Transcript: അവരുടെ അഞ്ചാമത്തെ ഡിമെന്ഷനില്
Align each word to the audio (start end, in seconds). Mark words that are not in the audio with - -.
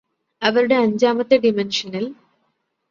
അവരുടെ 0.41 0.75
അഞ്ചാമത്തെ 0.75 1.37
ഡിമെന്ഷനില് 1.37 2.09